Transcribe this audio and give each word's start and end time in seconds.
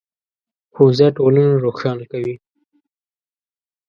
ښوونځی 0.73 1.07
ټولنه 1.17 1.53
روښانه 1.65 2.05
کوي 2.11 2.35